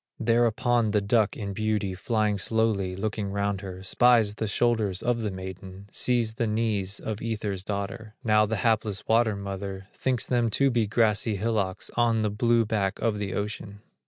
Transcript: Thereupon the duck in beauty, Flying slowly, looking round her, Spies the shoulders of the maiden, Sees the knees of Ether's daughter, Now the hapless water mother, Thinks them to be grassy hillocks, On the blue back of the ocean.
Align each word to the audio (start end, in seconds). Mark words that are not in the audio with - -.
Thereupon 0.19 0.89
the 0.89 0.99
duck 0.99 1.37
in 1.37 1.53
beauty, 1.53 1.93
Flying 1.93 2.39
slowly, 2.39 2.95
looking 2.95 3.29
round 3.29 3.61
her, 3.61 3.83
Spies 3.83 4.33
the 4.33 4.47
shoulders 4.47 5.03
of 5.03 5.21
the 5.21 5.29
maiden, 5.29 5.89
Sees 5.91 6.33
the 6.33 6.47
knees 6.47 6.99
of 6.99 7.21
Ether's 7.21 7.63
daughter, 7.63 8.15
Now 8.23 8.47
the 8.47 8.55
hapless 8.65 9.07
water 9.07 9.35
mother, 9.35 9.89
Thinks 9.93 10.25
them 10.25 10.49
to 10.57 10.71
be 10.71 10.87
grassy 10.87 11.35
hillocks, 11.35 11.91
On 11.97 12.23
the 12.23 12.31
blue 12.31 12.65
back 12.65 12.97
of 12.97 13.19
the 13.19 13.35
ocean. 13.35 13.83